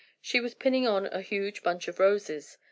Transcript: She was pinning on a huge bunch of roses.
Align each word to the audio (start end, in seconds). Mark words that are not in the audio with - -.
She 0.19 0.39
was 0.39 0.55
pinning 0.55 0.87
on 0.87 1.05
a 1.05 1.21
huge 1.21 1.61
bunch 1.61 1.87
of 1.87 1.99
roses. 1.99 2.57